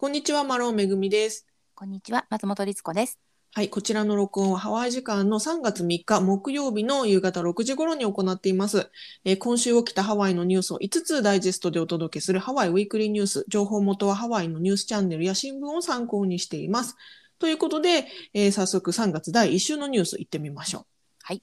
[0.00, 1.46] こんにちは、マロンめぐみです。
[1.74, 3.18] こんにちは、松本律子です。
[3.52, 8.90] はい、こちらの録音はハワイ時間の3月3日木曜日の夕方6時頃に行っています。
[9.26, 13.44] えー今週起きたハワイのニュースを5つダイジェストでお届けするハワイウィークリーニュース。
[13.48, 16.96] 情報元はハワイのニュースチャンネルや新聞を参考にしています。
[17.38, 20.86] ということで、えー早速3月第1週のニュース行ってみましょう。
[21.24, 21.42] はい。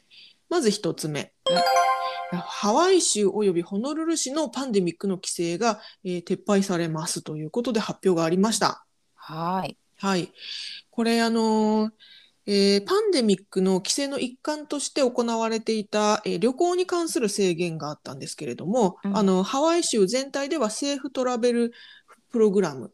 [0.50, 1.34] まず1つ目。
[2.32, 8.86] ハワイ州及びホノルル市のパンデミックの規制が、えー撤廃されますということで発表がありました。
[9.15, 9.78] はい。
[9.97, 10.32] はい。
[10.89, 11.91] これ、あのー
[12.50, 21.74] えーパンデミックの規制の一環として行われていた、えー旅行に関する制限があったんですけれども、うんあの、ハワイ州全体ではセーフトラベル
[22.29, 22.91] プログラム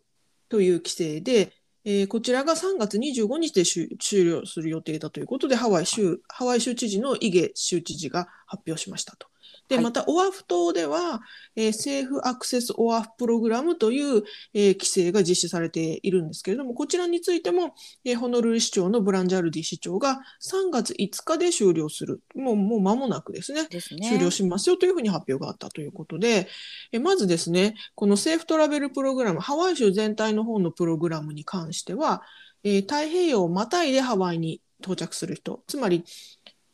[0.50, 1.54] という規制で、
[1.86, 9.33] えーこちらが3月25日で終了する予定だということで、ハワイ州、ハワイ州知事のイゲ州知事が発表しましたと。
[9.74, 11.22] で、はいまた、オアフ島では、
[11.56, 14.24] えー政府アクセスオアフプログラムという、
[14.54, 17.74] えー規制が実施されているんですけれども、こちらについても、
[18.06, 22.22] えーホノルル市長のブランジャルディ市長が3月5日で終了する。
[22.36, 23.68] もう、もう間もなくですね。
[23.70, 24.08] ですね。
[24.08, 26.48] 終了しますよというふうに発表があったということで、
[26.92, 32.22] えまずですね、このセーフトラベルプログラム、ハワイ州全体の方のプログラムに関しては、
[32.64, 36.04] えー太平洋をまたいでハワイに到着する人、つまり、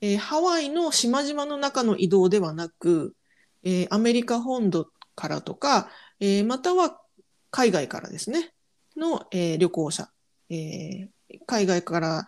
[0.02, 3.16] えーハワイの島々の中の移動ではなく、
[3.64, 7.02] えーアメリカ本土からとか、えーまたは
[7.52, 8.54] 海外からですね、
[8.98, 10.10] の、え旅行者、
[10.50, 11.10] え
[11.48, 12.28] 海外から、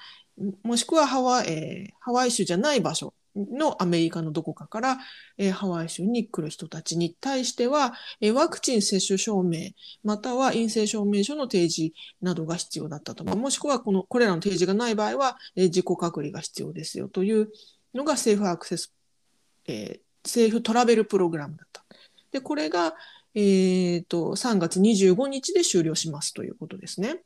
[0.63, 4.97] もしくはハワイ、えハワイ州じゃない場所のアメリカのどこかから、
[5.37, 9.71] えーハワイ州に来る人たちに対しては、えーワクチン接種証明、
[10.03, 13.23] または陰性証明書の提示などが必要だったと。
[13.23, 17.49] もしくはこの、これらの提示がない場合は、えー自己隔離が必要ですよという
[17.93, 18.93] のが政府アクセス、
[19.67, 21.83] えー政府トラベルプログラムだった。
[22.31, 22.93] で、これが、
[23.33, 27.23] えーと、3月25日で終了しますということですね。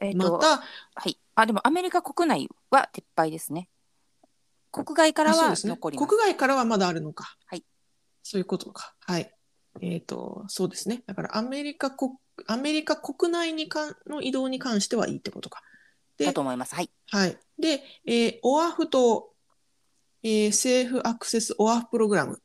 [0.00, 1.18] えっ、と、また、はい。
[1.34, 3.68] あ、でもアメリカ国内は撤廃ですね。
[4.70, 5.54] 国外からは。
[5.56, 6.08] 残ります。
[6.08, 7.36] 国外からはまだあるのか。
[7.46, 7.64] はい。
[8.22, 8.94] そういうことか。
[9.00, 9.32] はい。
[9.80, 11.02] えっ、と、そうですね。
[11.06, 12.12] だからアメリカ国、
[12.46, 15.62] アメリカ国内にかんの移動に関してはいいってことか。
[16.16, 16.74] でだと思います。
[16.74, 16.90] はい。
[17.10, 17.38] はい。
[17.58, 19.30] で、えーオアフ島、
[20.22, 22.40] えー政府アクセスオアフプログラム。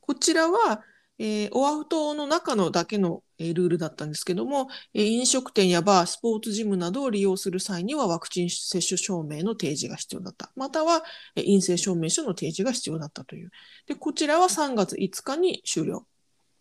[0.00, 0.82] こちらは、
[1.18, 10.52] えーオアフ島の中のだけの、えールールだったんですけども、えー飲食店やバー、スポーツジムなどを利用する際にはワクチン接種証明の提示が必要だった。
[10.56, 11.02] または、
[11.36, 13.50] えー陰性証明書の提示が必要だったという。
[13.86, 16.06] で、こちらは3月5日に終了。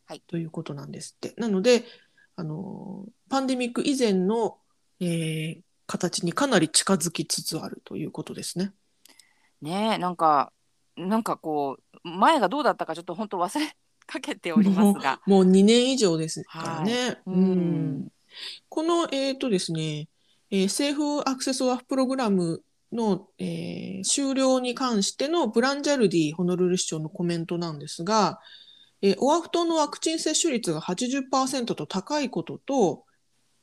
[0.05, 1.33] はいということなんですって。
[1.37, 1.83] なので、
[2.35, 4.57] あのーパンデミック以前の、
[4.99, 8.73] えー形にかなり近づきつつあるということですね。
[9.61, 10.51] ねえ、なんか、
[10.97, 13.73] なんかこう、前がどうだったかちょっと本当忘れ
[14.07, 15.21] かけておりますが。
[15.27, 17.19] もう2年以上ですからね。
[18.69, 20.07] この、えっ、とですね、
[20.49, 28.39] えー政府アクセスオアフプログラムの、えー終了に関してのブランジャルディホノルル市長のコメントなんですが、
[29.01, 33.03] えーオアフ島のワクチン接種率が80%と高いことと、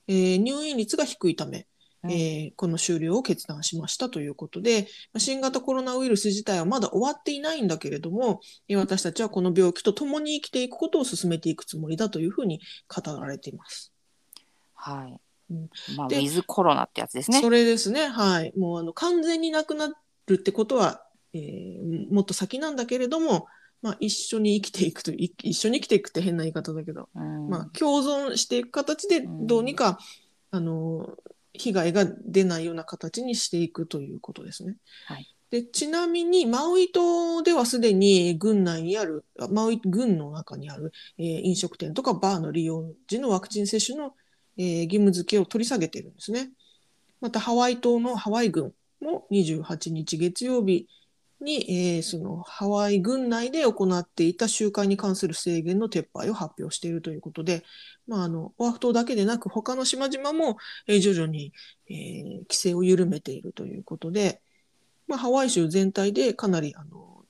[0.08, 1.64] えー入院率が低いため、うん
[2.10, 13.92] えーこの終了を決断しましたということで、まあ新型コロナウイルス自体はまだ終わっていないんだけれども、えー私たちはこの病気と共に生きていくことを進めていくつもりだというふうに語られています。
[14.74, 15.20] はい。
[15.50, 17.50] うんまあ、ウでィズコロナってやつですねそ。
[17.50, 18.08] れですね。
[18.08, 18.52] はい。
[18.56, 19.88] もうあの完全になくな
[20.26, 21.04] るってことは、
[21.34, 23.46] えーもっと先なんだけれども、
[23.82, 29.98] まあ、一緒に生きていくとい一緒に生きていくって変な言い方だけど、うんまあ、共存していく形でどうにか、
[30.50, 31.06] あの、
[31.54, 34.76] 被害が出ないような形にしていくということですね。
[35.06, 44.16] はいでちなみに、マウイ島ではすでに軍内にある、あマウイ軍の中にある、えー飲食店とかバーの利用時のワクチン接種の、
[44.56, 46.50] えー義務付けを取り下げているんですね。
[47.20, 50.88] また、ハワイ島のハワイ軍も28日月曜日
[51.44, 57.62] に、えーそのハワイ軍内で行っていた集会に関する制限の撤廃を発表しているということで、
[58.08, 60.56] まあ、あの、オアフ島だけでなく、他の島々も、
[60.88, 61.52] えー徐々に、
[61.88, 64.40] えー規制を緩めているということで、
[65.06, 67.24] まあ、ハワイ州全体でかなり、あの、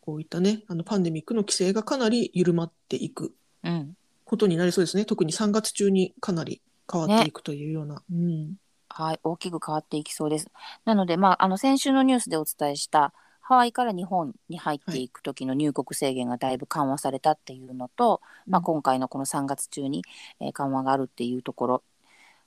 [0.00, 3.34] こういったね、あの、パンデミックの規制がかなり緩まっていく
[3.64, 3.94] うん。
[4.24, 5.04] ことになりそうですね。
[5.04, 8.02] 特に3月中にかなり変わっていくというような。
[8.10, 8.54] うん。
[8.88, 9.20] はい。
[9.22, 10.50] 大きく変わっていきそうです。
[10.84, 13.12] なので、まあ、あの、先週のニュースでお伝えした、
[13.48, 15.08] ハワイから日本に入ってい。
[15.08, 20.04] く時の入国制限がだいぶ緩和されたっていうのと、まあ、今回のこの3月中に、
[20.38, 21.82] えー緩和があるっていうところ。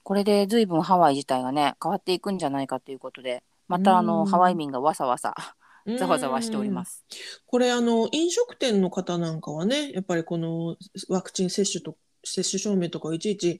[0.04, 4.26] これで随分ハワイ自体がね変わっていくんじゃないかということでまたあのうん。
[4.28, 5.34] ハワイ民がわさわさ
[5.98, 7.04] ざわざわしております。
[7.48, 10.76] これあの飲食店の方なんかはねやっぱりこの
[11.10, 13.60] ワクチン接種と接種証明とかをいちいち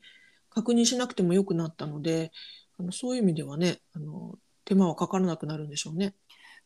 [0.52, 2.32] 確認しなくてもよくなったので
[2.80, 6.14] あのそういう意味ではねあの手間はかからなくなるんでしょうね。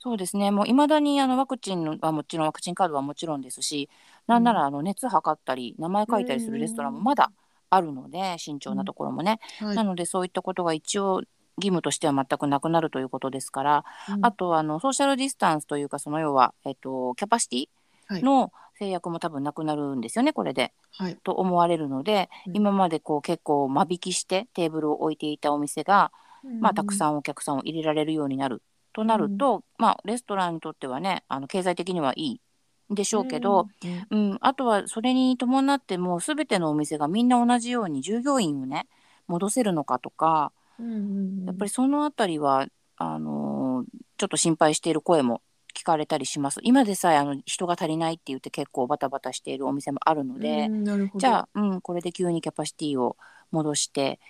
[0.05, 0.51] そうですね。
[0.51, 3.89] もういまだにあのワクチンはもちろんワクチンカードはもちろんですし
[4.27, 7.31] なんならあの熱測ったり名前書いたりするレストランもまだ
[7.71, 9.75] あるので慎重なところもね、はい。
[9.75, 11.21] なのでそういったことが一応
[11.57, 14.23] 義務としては全くなくなるということですから、うん。
[14.23, 17.67] あとあのソーシャルディスタンスというかその要は、えっと、キャパシテ
[18.05, 18.21] はい。
[18.21, 20.71] ィの制約も多分なくなるんですよねこれで。
[20.99, 21.17] はい。
[21.23, 22.57] と思われるので、うん。
[22.57, 26.11] 今までこう結構間引きしてテーブルを置いていたお店が、
[26.61, 28.61] まあ、たくんさんお客さんを入れられるようになる
[28.95, 32.39] となると、まあ、レストランにとってはねあの経済的にはい
[32.89, 33.67] いんでしょうけど、、
[34.09, 34.37] うんうん。
[34.39, 38.87] あとはそれに伴ってもう全てのお店がみんな同じように従業員をね
[39.27, 43.85] 戻せるのかとかうんうんやっぱりそのあたりはあのー
[44.17, 45.41] ちょっと心配している声も
[45.77, 46.61] 聞かれたりします。
[46.63, 53.17] 今でさえあの人が足りないって言って結構バタバタしているお店もあるので、うんじゃあ、うん、これで急にキャパシティを
[53.51, 54.21] 戻して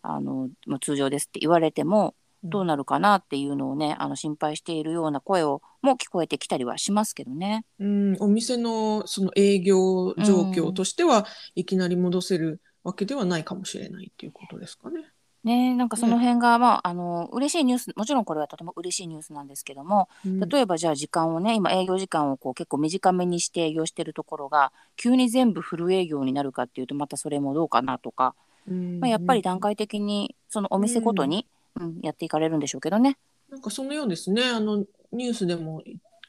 [0.00, 7.64] あのもう通常ですって言われてもどうなるかなっていうのをねあの心配しているような声をも聞こえてきたりはしますけどね。
[7.78, 15.04] うん、お店のその営業状況としては、いきなり戻せるわけではないかもしれないっていうことですかね。
[15.44, 20.48] ねなんかその辺が、まああの嬉しいニュースもちろんこれはとても嬉しいニュースなんですけどもうん。
[20.48, 28.36] 例えばじゃあ時間をね今営業時間をこう結構短めにして営業してるところが急に全部フル営業になるかっていうとまたそれもどうかなとか、
[28.68, 29.00] うん。
[29.00, 31.61] まあ、やっぱり段階的にそのお店ごとに、うん
[32.02, 33.18] やっていかれるんでしょうけどね。
[33.50, 35.82] なんかそのようですね、あのニュースでも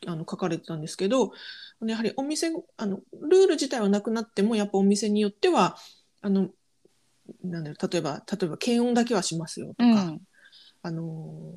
[0.06, 1.32] あの書かれてたんですけど、
[1.86, 5.78] やはりお店あのルール自体はなくなっても、やっぱお店によっては、
[6.22, 6.50] あの
[7.44, 10.22] なんだろう例えば例えば検温だけはしますよとか、うん
[10.86, 11.54] あの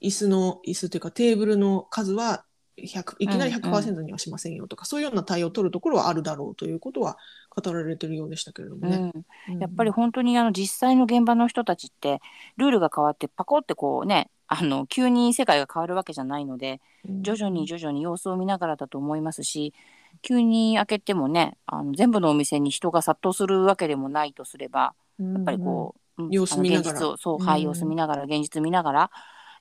[0.00, 2.44] 椅子の椅子というかテーブルの数は
[2.86, 3.64] 100いきなりうん。
[3.64, 7.16] うん100%にはしませんよとか、そういうような対応を取るところはあるだろうということは
[7.50, 8.96] 語られてるようでしたけれどもね。
[8.96, 9.54] うん。
[9.54, 9.60] うん。
[9.60, 12.20] やっぱり本当にあの実際の現場の人たちって
[12.56, 19.74] ルールが変わってパコってこうねあの急に世界が変わるわけじゃないので徐々に徐々に様子を見ながらだと思いますし
[20.22, 26.98] 急に開けてもねあの全部のお店に人が殺到するわけでもないとすればややっぱりこう、うん様子見ながら。
[26.98, 27.66] そう、はい、うん。
[27.66, 29.10] 様子見ながら現実見ながら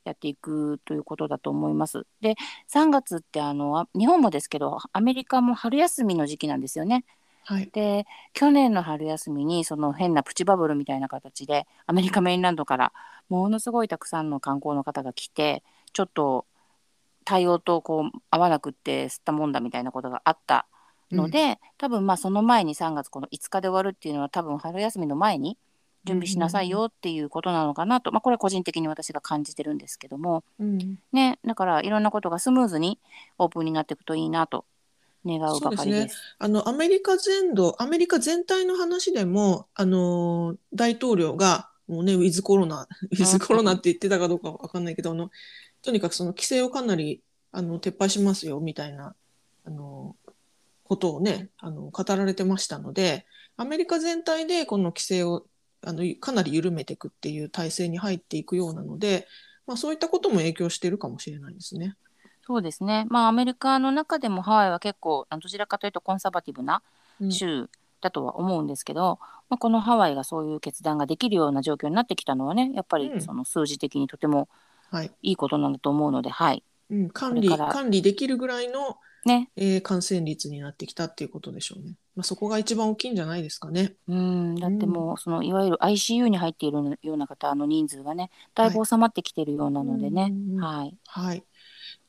[0.07, 2.05] やっていくということだと思います。
[2.21, 2.35] で
[2.73, 7.05] 3月ってあのあ日本もですけどアメリカも春休みの時期なんですよね。
[7.45, 12.91] はい、で去年の春休みにその変なプチバブルみたいな形でアメリカメインランドから
[13.29, 15.63] ものすごいたくさんの観光の方が来て
[15.93, 16.45] ちょっと
[17.23, 20.65] 対応とこう合わなくって吸ったもんだみたいなことがあった
[21.11, 25.57] ので、多分まあその前に3月この5日で終わるっていうのは多分春休みの前に
[26.07, 30.97] 準備しなさいよっていうことなのかなと、まあ、これは個人的に私が感じてるんですけども、うん。
[31.11, 32.99] ね、だからいろんなことがスムーズに
[33.37, 34.65] オープンになっていくといいなと
[35.25, 36.17] 願うばかりです。
[36.39, 45.29] あのアメリカ全土、アメリカ全体の話でも、あの大統領がもうね、ウィズコロナ、 ウィズコロナって言ってたかどうかわかんないけど、あの
[45.81, 47.21] とにかくその規制をかなり
[47.51, 49.15] あの撤廃しますよみたいな
[49.65, 50.15] あの
[50.83, 53.25] ことをね、あの語られてましたので、
[53.57, 55.45] アメリカ全体でこの規制を
[55.85, 59.27] あのかなり緩めていくっていう体制に入っていくようなので、
[59.65, 61.95] まあ、そういったことも影響しているかもしれないですね。
[62.45, 66.81] そうですね、まあ、アメリカの中でもハワイは結構あどちらかというとコンサバティブな
[67.19, 67.31] うん。
[67.31, 67.69] 州
[67.99, 69.19] だとは思うんですけど、
[69.49, 73.21] まあ、このハワイがそういう決断ができるような状況になってきたのはねやっぱりうん。
[73.21, 74.47] その数字的にとても
[74.89, 75.11] はい。
[75.21, 76.63] いいことなんだと思うので、はい。
[76.89, 81.93] うん、管理管理できるぐらいのねえー感染率になってきたっていうことでしょうね。
[82.15, 83.95] まあ、そこが一番大きいんじゃないですかね。
[84.07, 91.43] うんだってもうそのいわゆる ICU に入っているような方の人数がねだいぶ収まってきているようなのでね、うんうんうんはい、はい。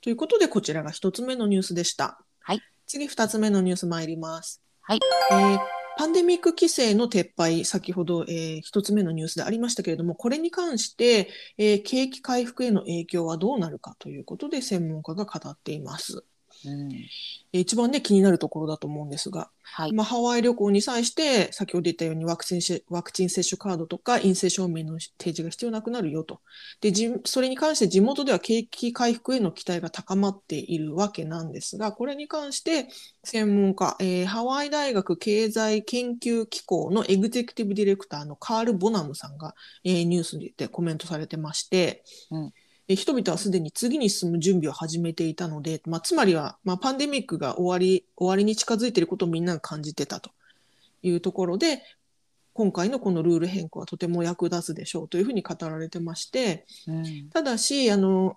[0.01, 2.21] ということで、こちらが一つ目のニュースでした。
[2.41, 2.63] はい。
[2.87, 4.63] 次、二つ目のニュース参ります。
[4.83, 5.01] はい。
[5.33, 5.59] えー
[5.99, 16.25] パンデミック規制の撤廃、先ほど、えー一つ目のニュースでありましたけれども、これに関して、えー景気回復への影響はどうなるかということで、専門家が語っています。
[16.65, 17.11] うん。
[17.53, 19.93] えー一番ね、気になるところだと思うんですが、はい。
[19.93, 26.41] まあ、ハワイ旅行に際して、先ほど言ったようにワクチンしワクチン接種カードとか陰性証明の提示が必要なくなるよと。
[26.83, 32.89] で、じそれに関して地元では景気回復への期待が高まっているわけなんですが、これに関して
[33.25, 42.45] 専門家、えーハワイ大学経済研究機構のエグゼクティブディレクターのカール・ボナムさんが、えーニュースでコメントされてまして、うん。
[42.47, 42.53] えー
[42.95, 50.31] 人々はすでに次に進む準備を始めていたので、まあ、つまりは、まあ、パンデミックが終わり終わりに近づいていることをみんなが感じてたと
[51.03, 51.83] いうところで、
[52.55, 58.37] 今回のこのルール変更はとても役立つでしょうというふうに語られてまして、うんただし、あの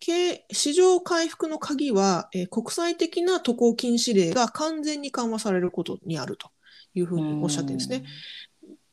[0.00, 6.50] 経市場回復の鍵は、えー国際的な渡航禁止令が完全に緩和されることにあると
[6.94, 8.04] いうふうにおっしゃってるんですね。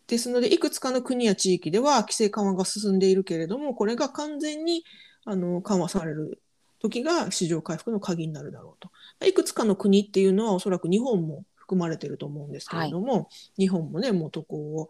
[0.07, 4.83] ですので、いくつかの国や地域では規制緩和が進んでいるけれども、これが完全に
[5.25, 6.41] あの緩和される
[6.79, 8.83] 時が市場回復の鍵になるだろう
[9.19, 9.25] と。
[9.25, 14.89] いくつかの国っていうのはおそらく日本も含まれてると思うんですけれども、日本もね、もう渡航を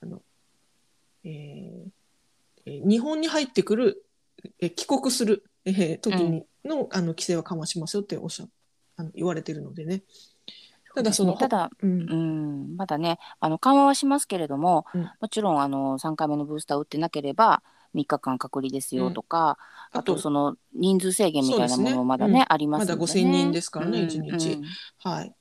[0.00, 0.22] あの、
[1.24, 1.90] えー
[2.66, 4.04] えー日本に入ってくる、
[4.60, 8.46] えー帰国する、えー時にの,、あの規制は緩和しますよっておっしゃ
[8.96, 10.02] あの言われてるのでね。
[10.98, 11.90] ただその、ただ、うん。
[12.10, 12.14] う
[12.74, 15.10] ん、まだねあの緩和はしますけれども、うん。
[15.20, 17.62] もちろんあの3回目のブースター打ってなければ
[17.94, 19.58] 3日間隔離ですよとか、
[19.92, 22.52] うんあとその人数制限みたいなものもまだねうん。
[22.52, 24.52] ありますまだので、ね、5000人ですからねうん一日。
[24.52, 24.64] うん。
[24.98, 25.32] はい。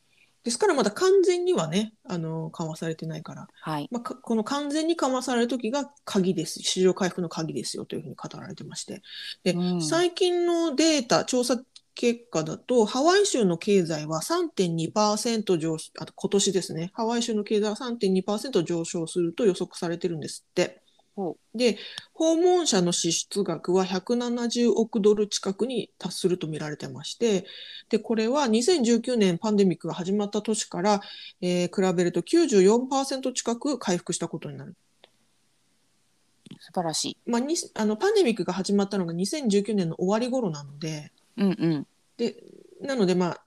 [0.44, 3.90] ですからまだ完全にはね、あの緩和されてないから、はい。
[3.92, 9.02] まあ、かこの完全に緩和される時が鍵です、市場回復の鍵ですよというふうに語られてまして、
[9.44, 9.82] でうん。
[9.82, 11.58] 最近のデータ、調査
[11.98, 20.84] 結果だと、ハワイ州の経済は3.2%上昇、あと今年ですね、ハワイ州の経済は3.2%上昇すると予測されてるんですって。
[21.16, 21.80] ほで、
[22.14, 27.48] 訪問者の支出額は170億ドル近くに達すると見られてまして、
[27.90, 31.02] で、これは2019年パンデミックが始まった年から、
[31.42, 34.76] えー比べると94%近く回復したことになる。
[36.60, 37.18] 素晴らしい。
[37.26, 41.88] まあ、にあのパンデミックが始まったのが2019年の終わり頃なので、うんうん
[42.82, 43.42] なので、まあ、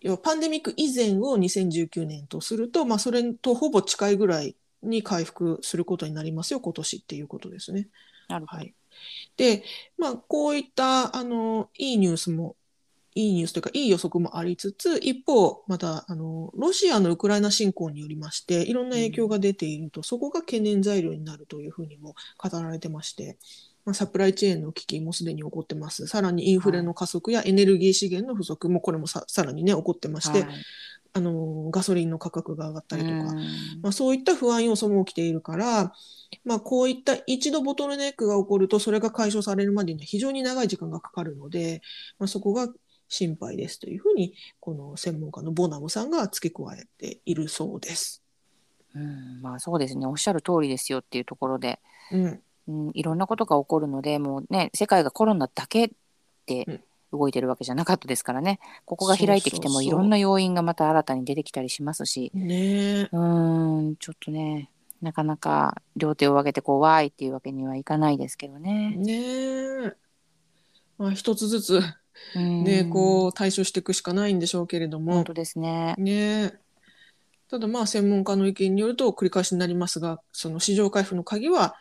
[0.00, 7.88] 要はパンデミック以前を2019年とすると、まあ、それとほぼ近いぐらいに回復することになりますよ、今年っていうことですね。
[8.28, 8.58] なるほど。
[8.58, 8.74] はい。
[9.36, 9.64] で、
[9.98, 12.56] まあ、こういった、あの、いいニュースも、
[13.14, 23.36] いいニュースというか、いい予測もありつつ、一方、また、あの、ロシアのウクライナ侵攻によりまして、いろんな影響が出ていると、そこが懸念材料になるというふうにも語られてまして、
[23.84, 26.06] まあ、サプライチェーンの危機もすでに起こってます。
[26.06, 30.50] さらにインフレの加速やエネルギー資源の不足も、これもささらにね、起こってまして、はい。
[31.14, 33.26] あの、ガソリンの価格が上がったりとか、うん。
[33.82, 35.92] まあ、そういった不安要素も起きているから、
[36.44, 41.82] まあ、こういった一度ボトルネックが起こると、それが解消されるまでには非常に長い時間がかかるので、
[42.18, 42.68] まあ、そこが
[43.08, 48.22] 心配ですというふうに、この専門家のボナムさんが付け加えているそうです。
[48.94, 50.06] うん、まあそうですね。
[50.06, 55.92] おっしゃる通りですよっていうところで、うん、うん、いろんなことが起こるのでもうね世界がコロナだけ
[56.46, 56.80] で
[57.12, 64.70] 動いてるわけじゃなかったですからねここが開いてきてもいろんな要因がまた新たに出てきたりしますしねえうーんちょっとね
[65.02, 68.94] なかなか両手を上げてこうわーいっていうわけにはいかないですけどね。
[68.96, 69.12] ね
[69.86, 69.92] え。
[70.96, 71.80] まあ、一つずつ、
[72.36, 75.96] うんね、こう、対処していくしかないんでしょうけれども本、当ですね。
[75.98, 76.12] ね
[76.44, 76.58] え。
[77.50, 81.74] ただまあ専門家の意見によると繰り返しになりますがその市場回復の鍵は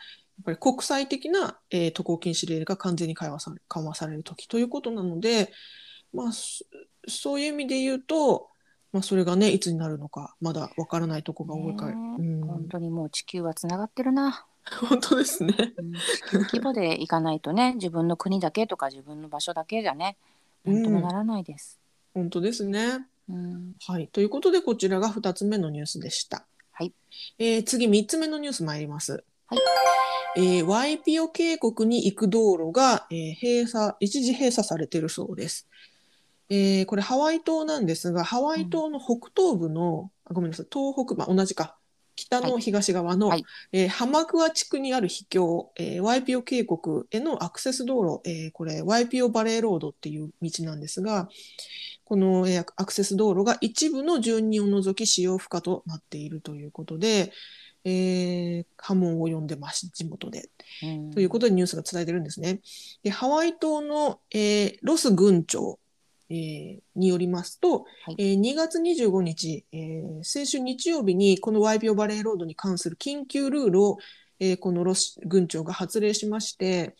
[0.43, 5.51] ぱり国際的な、えー渡航禁止令が完全に緩和さ緩和される時ということなので、
[6.13, 6.65] まあ、そ
[7.07, 8.49] そういう意味で言うと、
[8.93, 14.45] まあ、それがねいつになるのかまだわからないところが多いから、ねうん、本当にもう地球はつながってるな。
[14.87, 15.55] 本当ですね。
[16.51, 20.17] 規模でいかないとね 自分の国だけとか自分の場所だけじゃね
[20.63, 21.79] なんともならないです。
[22.13, 23.07] 本当ですね。
[23.29, 26.45] うんはい、ということでこちらが2つ目のニュースでした。
[26.71, 26.93] はい
[27.39, 29.23] えー次3つ目のニュース参ります。
[29.51, 30.41] はい。
[30.41, 35.67] えーワイピオ渓谷に行く道路が、えー閉鎖一時閉鎖されているそうです。
[36.49, 41.77] えーこれハワイ島なんですがハワイ島の北東部の、あごめんなさい東北、まあ、同じか。
[42.17, 43.43] 北の東側の、はい。
[43.73, 46.79] えー浜桑地区にある秘境、えーワイピオ渓谷
[47.11, 51.27] へのアクセス道路、えーこれワイピオバレーロードっていう道なんですが
[52.05, 57.31] この、えーアクセス道路が一部の住人を除き使用不可となっているということで、
[57.83, 60.49] えー波紋を呼んでます地元で。
[60.83, 62.61] うんということでニュースが伝えてるんですね。
[63.03, 65.79] でハワイ島の、えーロス郡長、
[66.29, 73.97] えーによりますと、はいえー2月25日、えー先週日曜日にこのワイピオバレーロードに関する緊急ルールを、
[74.39, 76.95] えーこのロス郡長が発令しまして、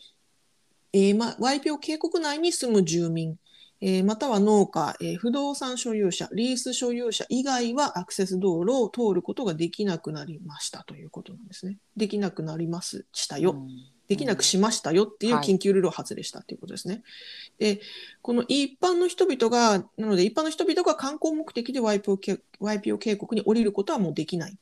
[0.93, 3.37] えーま、ワイピオ渓谷内に住む住民、
[3.81, 11.77] えーまたは農家、えー不動産所有者、リース所有者以外はアクセス道路を通ることができなくなりましたということなんですね。
[11.97, 13.51] できなくなりますしたよ。
[13.51, 13.69] うん
[14.07, 17.01] できなくしましたよっていうはい緊急ルールを発令したということですね。
[17.59, 17.79] で、
[18.21, 24.57] この一般の人々が、なので一般の人々が観光目的でワイピオ渓ワイピオ渓谷に降りることはもうできない。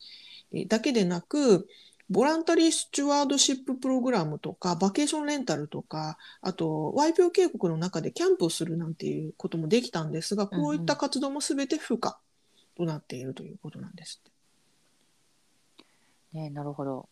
[0.53, 1.67] えーだけでなく、
[2.09, 12.19] ボランタリースチュワードシッププログラムとか、バケーションレンタルとか、あと、ワイピオ渓谷の中でキャンプをするなんていうこともできたんですが、こういった活動もすべて不可
[12.75, 14.31] となっているということなんですっ
[16.31, 16.37] て。
[16.39, 17.09] ねなるほど。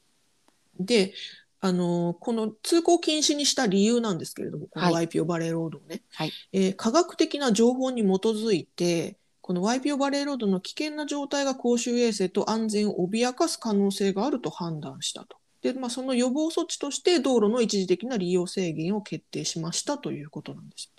[0.80, 1.14] で、
[1.60, 15.38] あのこの通行禁止にした理由なんですけれども、こはいの YPO バレーロードをね、はいえー科学的な情報に基づいて、このワイピオバレーロードの危険な状態が公衆衛生と安全を脅かす可能性があると判断したと。
[15.62, 20.92] で、まあ、その予防措置として道路の一時的な利用制限を決定しましたということなんです。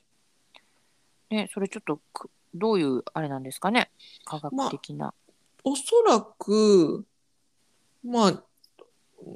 [1.29, 3.91] ね、それちょっとくどういうあれなんですかね？
[4.25, 5.13] 科学的な。
[5.63, 7.05] おそらく、
[8.03, 8.43] まあ、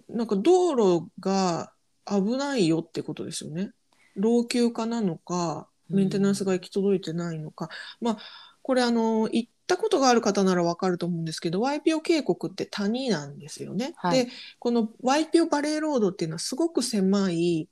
[0.09, 1.75] なんか道路が
[2.07, 3.73] 危ないよってことですよね。
[4.16, 7.69] 老朽化なのか、メンテナンスが行き届いてないのか。
[8.00, 8.19] まあ、
[8.62, 13.95] これあの、行ったことがある方ならわかると思うんですけど、ワイピオ渓谷って谷なんですよね。
[13.97, 17.69] はいで、このワイピオバレーロードっていうのはすごく狭い、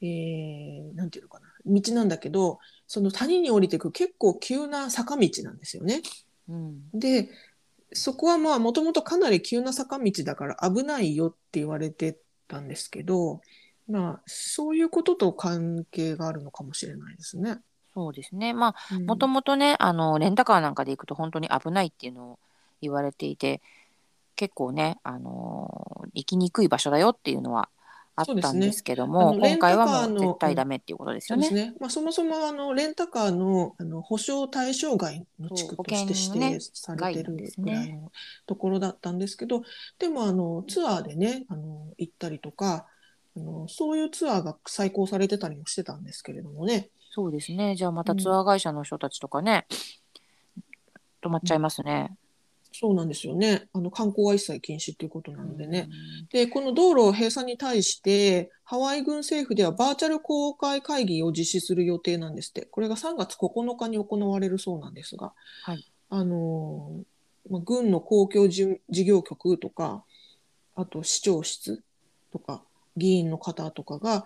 [0.00, 6.02] えー、なんていうのかな、道なんだけど、その谷に降りていく結構急な坂道なんですよね。
[6.48, 7.30] うんで、
[7.94, 13.40] そこはまあもともとかなり急な坂道だから危ないよって言われてたんですけど、
[13.88, 17.60] まあそういうことと関係があるのかもしれないですね。
[17.94, 18.52] そうですね。
[18.52, 22.38] まあうんもともとねあのレンタカーなんかで行くと本当に危ないっていうのを
[22.80, 23.60] 言われていて
[24.36, 27.68] 結構ねあの行きにくい場所だよっていうのは
[28.14, 31.46] あったんですけどあも、のレンタカー今回はもうの絶対ダメっていうことですよね。
[31.46, 31.76] そうですね。
[31.80, 38.12] まあ、そもそもあのレンタカーのあの保証対象外の地区としてそう保険のね指定されてる外なんですねぐらいの
[38.46, 39.62] ところだったんですけど、
[39.98, 42.86] でもあのツアーでねあの行ったりとか
[43.36, 46.90] あのそういうツアーが再考されてたりもしてたんですけれどもね。
[47.14, 47.76] そうですね。
[47.76, 49.66] じゃあまたツアー会社の人たちとかね、
[51.22, 52.16] 止まっちゃいますね。
[52.72, 53.68] そうなんですよね。
[53.74, 55.90] あの観光は一切禁止ということなのでね。
[55.90, 62.62] うんで、この道路閉鎖に対して、ハワイ軍政府ではバーチャル公開会議を実施する予定なんですって。
[62.62, 70.02] これが3月9日に行われるそうなんですが、はいあのーまあ、軍の公共事事業局とか、
[70.74, 71.82] あと市長室
[72.32, 72.62] とか、
[72.96, 74.24] 議員の方とかが、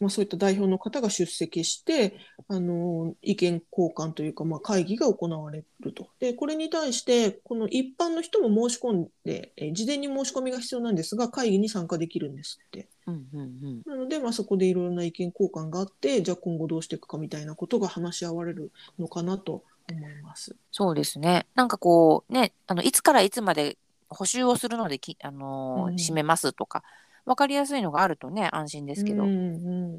[0.00, 2.16] まあ、そういった代表の方が出席して、
[2.48, 6.08] あの意見交換というか、まあ、会議が行われると。
[6.20, 12.88] で、これに対して、この一般の人も申し込んで、えー事前に申し込みが必要なんですが、会議に参加できるんですって。
[13.06, 20.54] うんうんうんなので、まあ、そこでいろいろな意見交換があって、じゃあ今後どうしていくかみたいなことが話し合われるのかなと思います。
[20.70, 21.46] そうですね。
[21.54, 23.76] なんかこうね、あのいつからいつまで
[24.08, 26.82] 補修をするのでき、あのーうん閉めますとか、
[27.28, 29.24] わかりやすいのがあるとね、安心ですけど。
[29.24, 29.32] うんう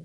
[0.00, 0.04] ん、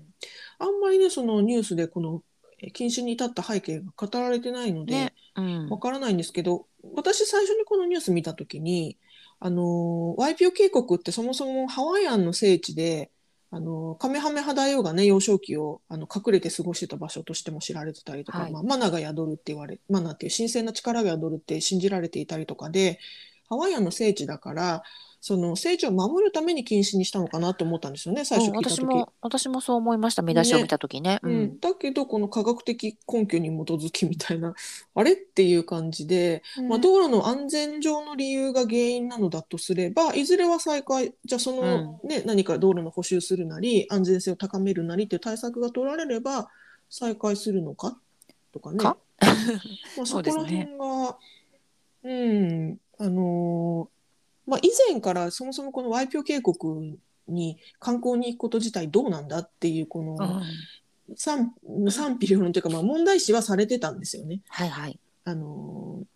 [0.60, 2.22] あんまりね、そのニュースでこの
[2.62, 5.14] えー禁止に至った背景が語られてないので、ね。
[5.34, 8.96] うんわからないんですけど、私最初にこのニュース見たときに、
[9.40, 13.10] あのーワイピオ渓谷ってそもそもハワイアンの聖地で、
[13.50, 23.00] あのーカメハメハ大王がね、幼少期をあの隠れて過ごしてた場所としても知られてたりとか、はいまあ、マナが宿るって言われ、マナっていう神聖な力が宿るって信じられていたりとかで、
[23.48, 24.82] ハワイアンの聖地だから、
[25.20, 28.80] その聖地を守るために禁止にしたのかなと思ったんですよね、最初うん聞いたとき。
[28.80, 31.18] 私も私もそう思いました見出しを見た時ね。
[31.22, 34.54] ううんん、だけど、この科学的根拠に基づきみたいな、
[34.94, 46.48] あれっていう感じで、まあ、道路の安全上の理由が原因なのだとすれば、いずれは再開、じゃあその、ね、何か道路の補修するなり、安全性を高めるなりっていう対策が取られれば、
[46.88, 47.98] 再開するのか
[48.52, 48.78] とかね。
[48.78, 48.96] か？
[49.96, 51.18] まあ、そこら辺が、
[52.04, 53.95] うん、あのー
[54.46, 60.42] まあ、以前からそもそもこのワイピョ渓谷に観光に行くこと自体どうなんだっていう、この、うん
[61.14, 61.54] 賛
[61.88, 64.40] 賛否両論というか、まあ、問題視はされてたんですよね。
[64.48, 64.98] はいはい。
[65.24, 66.06] あのー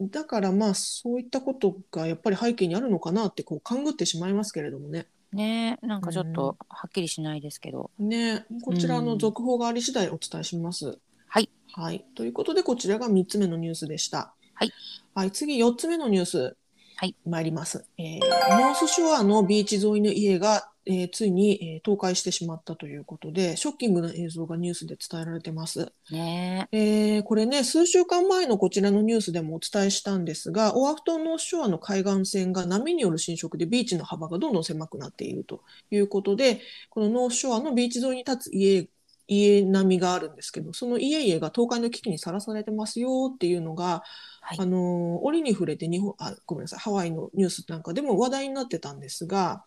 [0.00, 5.08] だからまあそういったことがやっぱり背景にあるのかなってこう勘ぐってしまいますけれどもね。
[5.32, 7.90] ねなんかちょっうんとはっきりしないですけど。
[7.98, 10.98] ねこちらのうん続報があり次第お伝えします。
[11.26, 11.50] はい。
[11.72, 12.04] はい。
[12.14, 14.32] ということでこちらが3つ目のニュースでした。
[14.54, 14.72] はい。
[15.16, 16.56] はい、次4つ目のニュース。
[17.00, 17.14] はい。
[17.24, 17.86] 参ります。
[17.98, 18.20] えー
[18.56, 25.92] ノースショアのビーチ沿いの家が、えーついに、えー倒壊してしまったということで、ショッキングな映像がニュースで伝えられてます。
[26.10, 38.88] ねえーこれね、数週間前のこちらのニュースでもお伝えしたんですが、オアフ島ノースショアの海岸線が波による侵食でビーチの幅がどんどん狭くなっているということで、このノースショアのビーチ沿いに立つ家、
[39.28, 44.02] 家並みがあるんですけど、その家々が倒壊の危機にさらされてますよっていうのが、
[44.40, 49.64] はいあのー折に触れて日本あ、ごめんなさい、ハワイのニュースなんかでも話題になってたんですが、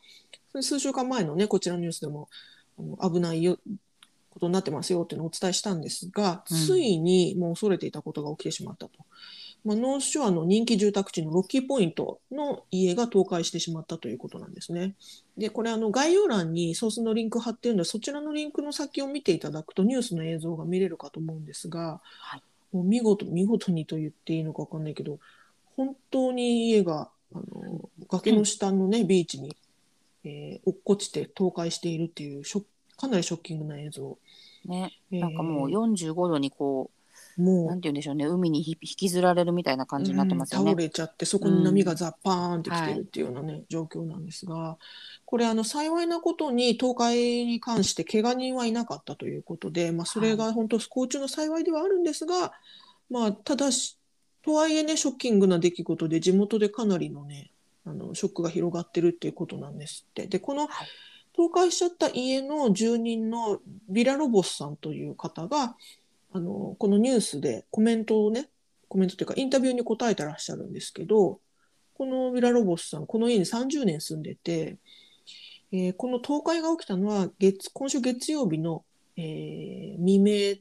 [0.59, 2.27] 数週間前のね、こちらのニュースでも
[3.01, 3.57] 危ないよ
[4.31, 8.91] ことになってますよっていうのをお伝えしたんですが、うんついにもう恐れていたことが起きてしまったと。
[9.63, 14.95] まあ、ノースショアの人気住宅地のロッキーポイントの家が倒壊してしまったということなんですね。
[15.37, 17.83] で、これあの概要欄にソースのリンク貼ってるの。
[17.83, 22.43] で、そちらのリンクの先を見ていただくとニュースの映像が見れるかと思うんですが、はい。
[22.71, 25.19] もう見事、見事にと言っていいのかわかんないけど、
[25.77, 29.55] 本当に家があの崖の下のね、ビーチに、
[30.23, 32.43] えー落っこちて倒壊しているっていう
[32.97, 34.17] かなりショッキングな映像。
[34.65, 34.91] ね。
[35.11, 35.19] えー。
[35.19, 37.00] なんかもう45度にこう
[37.37, 37.65] もう。
[37.67, 38.25] なんて言うんでしょうね。
[38.25, 40.71] 海にひ引きずられるみたいな感じになってますよね。
[40.71, 44.77] うん倒れちゃってそこに波がザッパーンってきてるっていうようなね、状況なんですが
[45.25, 52.51] これあの幸いなことに倒壊に関して怪我人はいなかったということで、まあ、それが本当不幸中の幸いではあるんですが、
[53.09, 53.97] まあ、ただし
[54.43, 57.51] とはいえねショッキングな出来事で地元でかなりのね
[57.85, 60.27] あのショックが広がってるっていうことなんですって。
[60.27, 60.87] でこのはい。
[61.33, 65.75] 倒壊しちゃった家の住人のビラロボスさんという方が
[66.33, 68.49] あのこのニュースでコメントをね
[68.87, 71.39] コメントというかインタビューに答えてらっしゃるんですけど
[71.93, 74.77] このビラロボスさんこの家に30年住んでて、
[75.71, 78.83] えーこの倒壊が起きたのは月今週月曜日の、
[79.17, 80.55] えー未明っ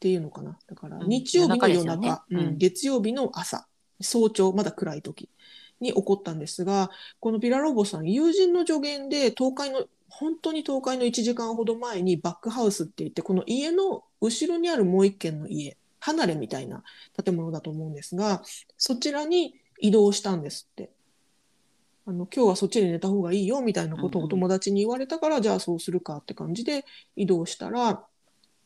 [0.00, 0.58] ていうのかな。
[0.66, 2.18] だからうん日曜日の夜中,、夜中ですよね。
[2.30, 2.38] うん。
[2.38, 3.66] うん月曜日の朝
[4.00, 5.28] 早朝まだ暗い時
[5.80, 16.82] に起こったんですがこのビラロボさん友人の助言で倒壊の本当に倒壊の1時間ほど前にバックハウスって言ってこの家の後ろにあるもう一軒の家離れみたいな
[17.24, 18.42] 建物だと思うんですが
[18.76, 20.90] そちらに移動したんですって。
[22.06, 26.84] あの今日はそっちで寝た方がいいよみたいなことをお友達に言われたから、じゃあそうするかって感じで
[27.16, 28.04] 移動したら、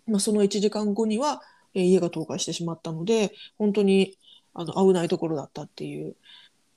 [0.08, 1.40] まあ、その1時間後には、
[1.74, 4.18] えー家が倒壊してしまったので本当に
[4.54, 6.16] あの危ないところだったっていう。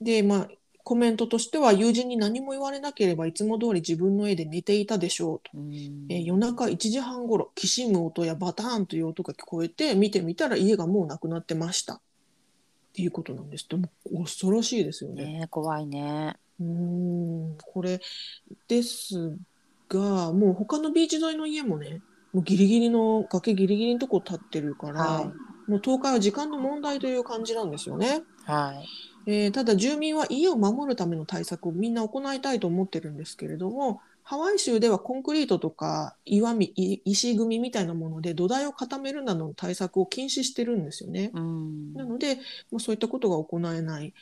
[0.01, 0.49] でまあ
[0.83, 5.51] コメントとしては友人に何も言われなければいつも通り自分の家で寝ていたでしょうと。
[5.55, 5.73] うん
[6.09, 11.99] えー夜中1時半ごろきしむ音やバターンという音が聞こえて見てみたら家がもうなくなってましたっ
[12.93, 13.89] ていうことなんですでも
[14.23, 15.25] 恐ろしいですよね。
[15.39, 16.35] ね怖いね。
[16.59, 17.99] うーんこれ
[18.67, 19.37] です
[19.89, 22.01] がもう他のビーチ沿いの家もね
[22.33, 25.33] もうギリギリの崖ギリギリのとこ立ってるから、はも
[25.67, 28.24] う倒壊は時間の問題という感じなんですよね。
[28.45, 29.32] はい。
[29.32, 41.32] えーただ住民は家を守るための対策をみんな行いたいと思ってるんですけれどもハワイ州ではコンクリートとか岩みい石組みみたいなもので土台を固めるなどの対策を禁止してるんですよね。
[41.34, 41.93] うん。
[41.93, 42.38] なので、
[42.71, 44.13] まあ、そういったことが行えない。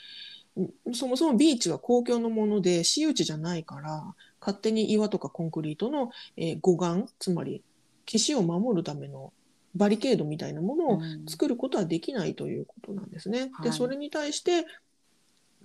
[0.58, 4.04] うんそもそもビーチは公共のもので私有地じゃないから
[4.42, 7.62] 勝手に岩とかコンクリートの、えー護岸つまり
[8.06, 9.32] 岸を守るための
[9.76, 13.50] バリケードみたいなものをうん作ることはできないということなんですね。
[13.54, 14.66] はいでそれに対して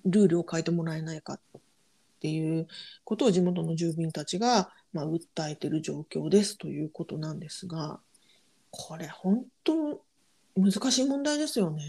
[0.05, 1.41] ルールを変えてもらえないかっ
[2.21, 2.67] ていう
[3.05, 8.01] ことを地元の住民たちが、まあ、訴えている状況ですということなんですが
[8.71, 10.03] これ本当
[10.57, 11.85] 難しい問題ですよね。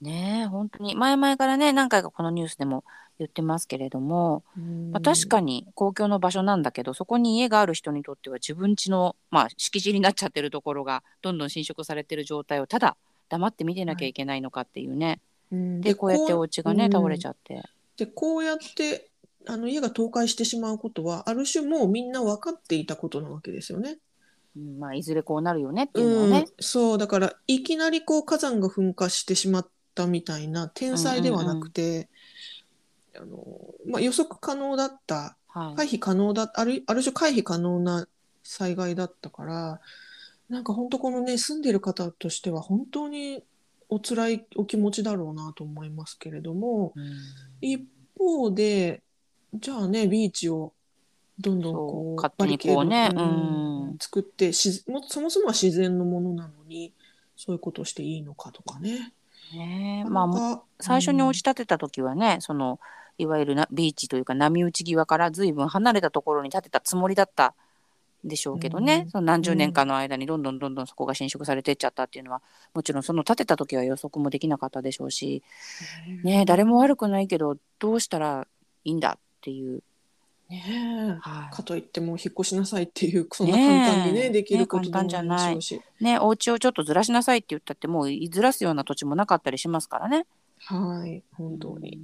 [0.00, 2.84] ねえ本当に前々からね何回かこのニュースでも
[3.18, 4.44] 言ってますけれども、
[4.92, 12.96] まあ、確かに公共の場所なんだけどそこに家がある人にとっては自分家の、まあ、敷地になっちゃってるところがどんどん侵食されてる状態をただ
[13.28, 15.20] 黙って見てなきゃいけないのかっていうね、
[15.52, 15.80] うん。
[15.80, 16.92] でこうやってお家がねうん。
[16.92, 17.62] 倒れちゃって。
[17.96, 19.10] でこうやって
[19.46, 23.98] あの家が倒壊してしまうことはある種もうみんな分かっていたことなわけですよね。
[24.56, 32.08] うんまあ、いずれこうなるよねっていうのはね、うん、そうだからいきなりこう火山が噴火してしまったみたいな天災ではなくて、
[33.16, 33.46] あの
[33.86, 35.76] まあ、予測可能だったはい。
[35.76, 38.06] 回避可能だあるある種回避可能な
[38.42, 39.80] 災害だったから
[40.48, 43.42] なんか本当このね住んでる方としては本当に
[43.88, 47.16] お辛いお気持ちだろうなと思いますけれどもうん。
[47.60, 47.82] 一
[48.18, 49.02] 方で
[49.54, 50.72] じゃあねビーチを
[51.38, 56.92] どんどんこそうバリケードうん作ってしもそもそもは自然のものなのに
[57.36, 59.12] そういうことをしていいのかとかね。
[59.52, 60.08] ねえ。
[60.08, 62.80] まあ最初に落ち立てた時はね、その
[63.18, 67.54] いわゆるなビーチというか波打ち際から随分離れたところに建てたつもりだった
[68.24, 72.42] でしょうけどね、うんその何十年かの間にどんどんどんどんそこが侵食されていっちゃったっていうのは
[72.74, 75.42] もちろんその建てた時は予測もできなかったでしょうし、
[76.24, 78.46] ねえ、誰も悪くないけどどうしたら
[78.84, 79.82] いいんだっていう、
[80.48, 81.18] ねえ。
[81.20, 85.54] はかといってもう引っ越しなさいっていう そんな簡単にねできることでもない。
[85.56, 90.26] でしょうし、い、ねお家をちょっとずらしなさいって言ったってもうずらすような土地もなかったりしますからね。
[90.58, 92.00] はい本当に。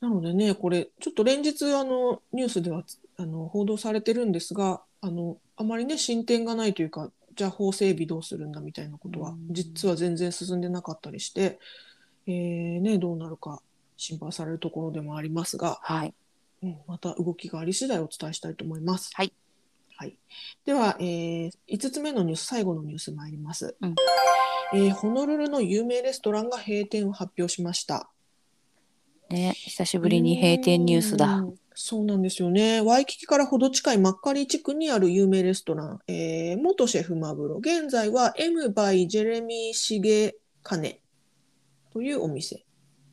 [0.00, 2.84] なのでねこれちょっと連日あのニュースでは
[3.16, 9.46] あの報道されてるんですがあのあまりね進展がないというかじゃあ法整備どうするんだみたいなことはうん。
[9.50, 11.58] 実は全然進んでなかったりして、
[12.26, 13.62] えーね、どうなるか
[13.96, 16.14] 心配されるところでもありますが、はい、
[16.62, 19.10] うん、また動きがあり次第お伝えしたいと思います。
[19.14, 19.32] はい。
[19.96, 20.16] はい、
[20.64, 23.96] では、えー、5つ目のニュース、最後のニュース参ります、うん
[24.72, 28.08] えーホノルルの有名レストランが閉店を発表しました。
[29.28, 31.38] ね久しぶりに閉店ニュースだ。
[31.38, 32.80] うんそうなんですよね。
[32.80, 41.00] ワイキキからほど近いマッカリー地区にある有名レストラン、えー元シェフマグロ、現在は M by ジェレミー・シゲカネ
[41.92, 42.64] というお店。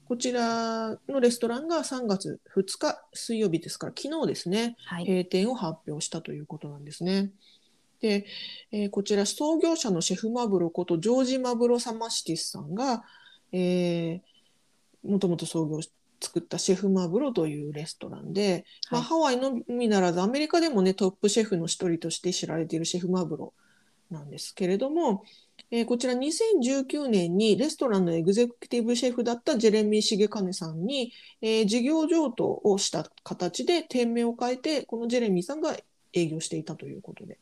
[0.07, 7.31] こちらのレストランが3月2日水曜日ですから昨日ですね、はい、閉店を発表したということなんですね。
[8.01, 8.25] で、
[8.71, 13.03] えーこちら創業者のシェフマブロことジョージ・マブロ・サマシティスさんが、
[13.51, 15.91] えー、もともと創業し
[16.21, 23.53] 作ったシェフマブロというレストランで、まあ、はいハワイのみならずアメリカでもねトップシェフの一人として知られているシェフマブロ
[24.09, 25.23] なんですけれども、
[25.71, 35.75] えーこちら2019年にレストランのエグゼクティブシェフだったジェレミー・重兼さんに、えー事業譲渡をした形で店名を変えてこのジェレミーさんが
[36.13, 37.39] 営業していたということで。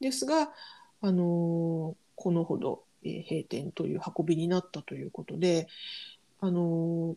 [0.00, 0.50] ですが、
[1.00, 5.68] あのーこのほど、えー閉店という運びになったということで、
[6.40, 7.16] あのー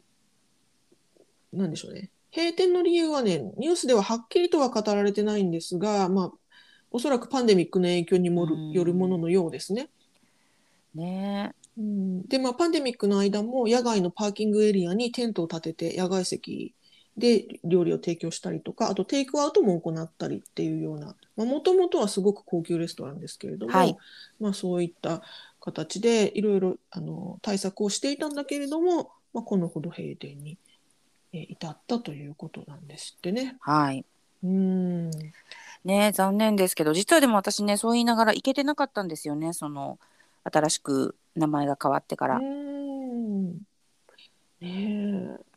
[1.57, 2.11] なんでしょうね。
[2.35, 6.31] 閉店の理由はねニュースでははっきりとは語られてないんですが、まあ、
[6.91, 9.89] おそらくパンデミックの影響にもよるもののようですね。
[10.95, 11.53] ね。
[11.77, 12.21] うん。
[12.27, 16.73] で、まあ、パンデミックの間も野外のパーキングエリアにテントを立てて野外席
[17.17, 23.97] で料理を提供したりとかあとテイクアウトも行ったりっていうようなもともとはすごく高級レストランですけれども、はい。
[24.39, 25.21] まあ、そういった
[25.59, 30.57] 形でいろいろあの対策をしていたんだけれども、まあ、このほど閉店に、
[31.33, 33.57] えー至ったということなんですってね。
[33.59, 34.05] はい。
[34.43, 35.11] うん。
[35.85, 39.97] ね残念ですけど実はでも私ねそう言いながら行けてなかったんですよねその
[40.43, 42.37] 新しく名前が変わってから。
[42.37, 42.69] うん
[44.61, 45.49] ねえ。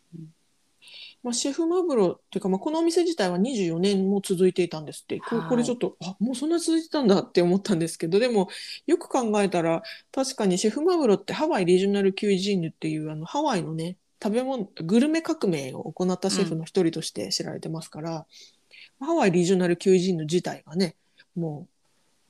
[1.22, 5.20] まあ、シェフマブロっていうか、まあ、このお店自体は24年も続いていたんですって。
[5.20, 8.48] こはいこれちょっと、あ、もうそんな続いてたんだって思ったんですけど、でも、
[8.86, 18.26] よく考えたら、確かにシェフマブロってハワイリージョナルキュイジーヌっていう、あの、ハワイのね、食べ物、グルメ革命を行ったシェフの一人として知られてますから、
[18.98, 20.96] ハワイリージョナルキュイジーヌ自体がね、
[21.36, 21.68] も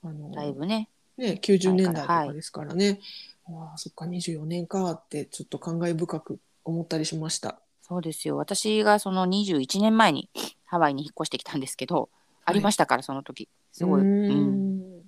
[0.03, 3.01] う、あの、だいぶねね、90年代とはいかですからね、
[3.47, 7.61] ああそっか24年かってちょっと感慨深く思ったりしました。
[7.83, 8.37] そうですよ。
[8.37, 10.31] 私がその21年前に
[10.65, 12.09] ハワイに引っ越してきたんですけど、
[12.45, 13.49] ありましたからその時。
[13.73, 14.79] すごい、うん。
[14.79, 15.03] ん。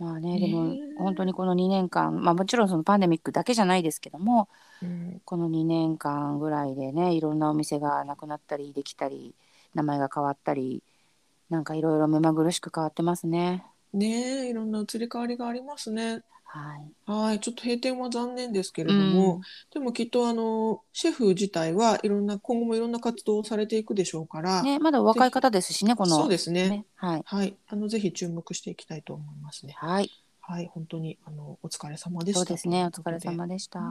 [0.00, 4.48] まあねでも本当にこの2年間まあもちろんそのパンデミックだけじゃないですけども
[4.82, 5.20] うん。
[5.26, 9.34] この2年間ぐらいでねいろんなお店がなくなったりできたり
[9.74, 10.82] 名前が変わったり
[11.50, 13.64] なんかいろいろ目まぐるしく変わってますね。
[13.92, 16.22] ねえいろんな移り変わりがありますね。
[16.52, 19.40] はい、はいちょっと閉店は残念ですけれども、うん。
[19.72, 26.68] でもきっとあのシェフ自体はいろんな今後もいろんな活動をされていくでしょうから、ね、まだお若い方ですしねこのそうですね。
[26.68, 27.56] ねはい、はい。
[27.68, 29.74] あのぜひ注目していきたいと思いますね。
[29.78, 32.40] はい、はい本当にあのお疲れ様でした。
[32.40, 33.78] そうですねお疲れ様でした。
[33.78, 33.86] うん。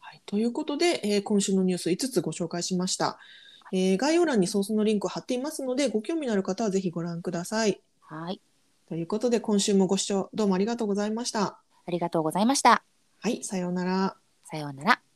[0.00, 3.18] はい、ということで、えー今週のニュース5つご紹介しました、
[3.72, 7.80] えー概要欄にソースのリンクを貼っていますのでご興味のある方はぜひご覧ください。
[8.02, 8.40] はい、
[8.94, 11.58] ということで今週もご視聴どうもありがとうございました。
[11.84, 12.84] ありがとうございました。
[13.20, 14.16] はい、さようなら。
[14.44, 15.13] さようなら。